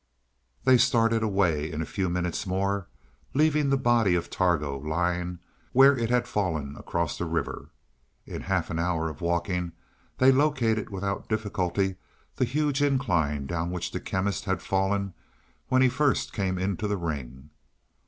They 0.63 0.79
started 0.79 1.21
away 1.21 1.71
in 1.71 1.79
a 1.79 1.85
few 1.85 2.09
minutes 2.09 2.47
more, 2.47 2.87
leaving 3.35 3.69
the 3.69 3.77
body 3.77 4.15
of 4.15 4.31
Targo 4.31 4.79
lying 4.79 5.37
where 5.73 5.95
it 5.95 6.09
had 6.09 6.27
fallen 6.27 6.75
across 6.75 7.19
the 7.19 7.25
river. 7.25 7.69
In 8.25 8.41
half 8.41 8.71
an 8.71 8.79
hour 8.79 9.09
of 9.09 9.21
walking 9.21 9.73
they 10.17 10.31
located 10.31 10.89
without 10.89 11.29
difficulty 11.29 11.97
the 12.37 12.45
huge 12.45 12.81
incline 12.81 13.45
down 13.45 13.69
which 13.69 13.91
the 13.91 13.99
Chemist 13.99 14.45
had 14.45 14.63
fallen 14.63 15.13
when 15.67 15.87
first 15.87 16.31
he 16.31 16.35
came 16.35 16.57
into 16.57 16.87
the 16.87 16.97
ring. 16.97 17.51